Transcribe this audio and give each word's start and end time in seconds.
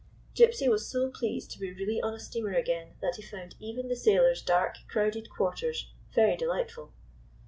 Gypsy 0.33 0.67
was 0.67 0.89
so 0.89 1.11
pleased 1.11 1.51
to 1.51 1.59
be 1.59 1.71
really 1.71 2.01
on 2.01 2.15
a 2.15 2.19
steamer 2.19 2.53
again 2.55 2.95
that 3.03 3.17
he 3.17 3.21
found 3.21 3.53
even 3.59 3.87
the 3.87 3.95
sailors' 3.95 4.41
dark, 4.41 4.77
crowded 4.87 5.29
quarters 5.29 5.91
very 6.15 6.35
delightful. 6.35 6.91